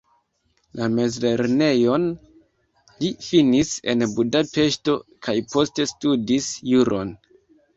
[0.77, 2.07] La mezlernejon
[3.03, 4.97] li finis en Budapeŝto
[5.29, 7.15] kaj poste studis juron.